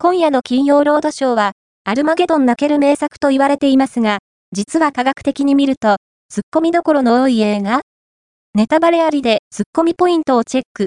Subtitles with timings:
[0.00, 1.52] 今夜の金曜ロードショーは、
[1.82, 4.18] アルマゲドン泣ける名作と言われていますが、
[4.52, 5.96] 実は科学的に見ると、
[6.28, 7.80] ツッコミどころの多い映画？
[8.54, 10.86] ネタバレありでツッコミポイントをチェック。